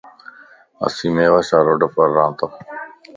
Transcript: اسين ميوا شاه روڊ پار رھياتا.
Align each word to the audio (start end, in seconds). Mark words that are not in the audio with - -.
اسين 0.85 1.11
ميوا 1.15 1.41
شاه 1.47 1.61
روڊ 1.67 1.81
پار 1.93 2.09
رھياتا. 2.15 2.45